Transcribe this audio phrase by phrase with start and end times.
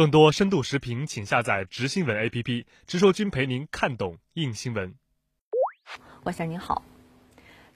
[0.00, 4.94] 更多深度视频，请下载直新闻 APP，直说君陪您看懂硬新闻。
[6.22, 6.82] 万先生您好。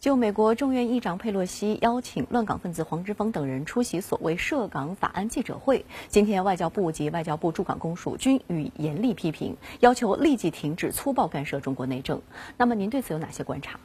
[0.01, 12.23] 就美国众院议长佩洛西邀请乱港分子黄之锋等人出席所谓涉港法案记者会，今天外交部及外交部驻港公署均予以严厉批评，要求立即停止粗暴干涉中国内政。
[12.57, 13.79] 那么您对此有哪些观察？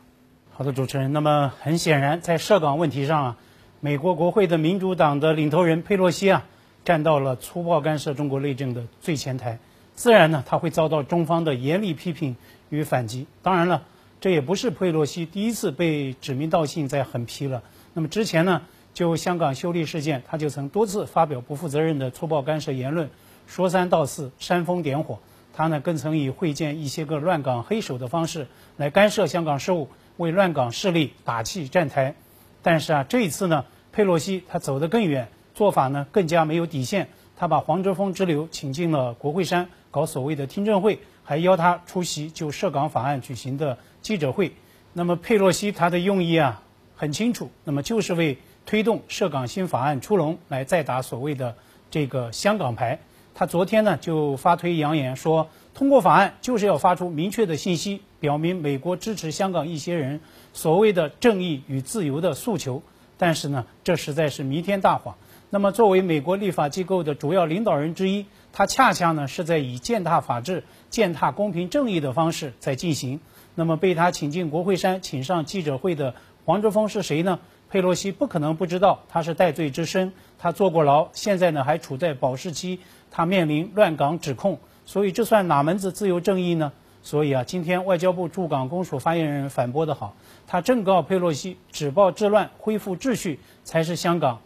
[0.51, 1.11] 好的，主持人。
[1.11, 3.37] 那么很显然，在涉港问题上啊，
[3.81, 6.45] 美国国会的民主党的领头人佩洛西啊，
[6.85, 9.59] 站到了粗暴干涉中国内政的最前台，
[9.95, 12.35] 自然呢，他会遭到中方的严厉批评
[12.69, 13.27] 与反击。
[13.41, 13.83] 当然了。
[14.21, 17.63] 这也不是佩洛西第一次被指名道姓在狠批了。
[17.93, 18.63] 那么之前呢，
[18.93, 23.09] 就香港修例事件，他就曾多次发表不负责任的粗暴干涉言论，
[23.47, 25.19] 说三道四，煽风点火。
[25.53, 29.87] 他呢，更曾以会见一些个乱港黑手的方式来干涉香港事务，
[30.17, 32.15] 为乱港势力打气站台。
[32.61, 37.09] 但是啊，这一次呢，佩洛西他走得更远，做法呢更加没有底线。
[37.35, 43.77] 他把黄之锋之流请进了国会山，搞所谓的听证会，还邀他出席就涉港法案举行的。
[44.01, 44.53] 记者会，
[44.93, 46.63] 那么佩洛西他的用意啊
[46.95, 51.55] 很清楚，那么就是为推动涉港新法案出笼来再打所谓的
[51.91, 52.97] 这个香港牌。
[53.35, 60.21] 他昨天呢就发推扬言说，通过法案就是要发出明确的信息，表明美国支持香港一些人
[60.53, 62.81] 所谓的正义与自由的诉求。
[63.17, 65.17] 但是呢，这实在是弥天大谎。
[65.51, 73.19] 那么作为美国立法机构的主要领导人之一，他恰恰呢是在以践踏法治、践踏公平正义的方式在进行。
[73.55, 76.13] 那么被他请进国会山、请上记者会的
[76.45, 77.39] 黄之锋是谁呢？
[77.69, 86.71] 佩洛西不可能不知道，他是戴罪之身，他坐过牢，现在呢还处在保释期，他面临乱港指控，所以这算哪门子自由正义呢？
[87.01, 90.15] 所以啊，今天外交部驻港公署发言人反驳得好，
[90.47, 94.41] 他正告佩洛西，止暴制乱、恢复秩序才是香港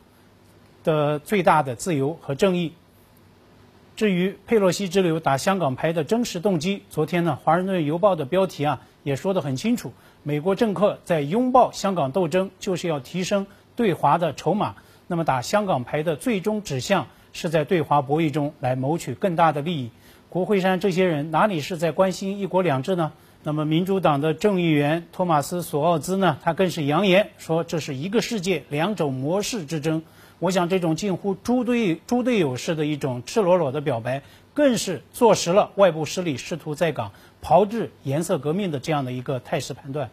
[0.83, 2.73] 的最大的自由和正义。
[3.95, 14.75] 至于佩洛西之流打香港牌的真实动机，昨天呢，《华盛顿邮报》的标题啊也说得很清楚：美国政客在拥抱香港斗争，就是要提升对华的筹码。
[15.05, 19.91] 那么打香港牌的最终指向是在对华博弈中来谋取更大的利益。
[20.29, 23.11] 国会山这些人哪里是在关心一国两制呢？
[23.43, 30.01] 那么民主党的众议员托马斯·索奥兹呢，他更是扬言说这是一个世界两种模式之争。
[30.43, 34.21] 我想，这种近乎猪队猪队友式的一种赤裸裸的表白，
[34.53, 37.09] 更是坐实了外部势力试图在港
[37.41, 40.09] 炮制颜色革命的这样的一个态势判断。